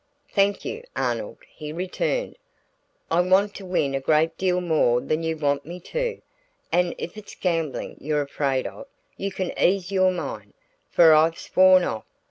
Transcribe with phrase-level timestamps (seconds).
[0.31, 2.35] "Thank you, Arnold," he returned,
[3.11, 6.23] "I want to win a great deal more than you want me to
[6.71, 10.55] and if it's gambling you're afraid of, you can ease your mind,
[10.89, 12.05] for I've sworn off.